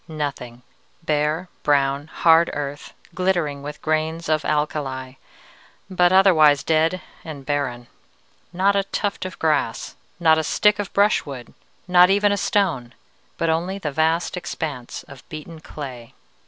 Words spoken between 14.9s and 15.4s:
of